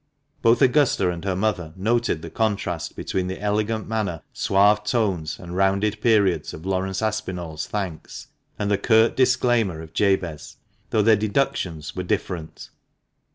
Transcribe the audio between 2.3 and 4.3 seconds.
contrast between the elegant manner,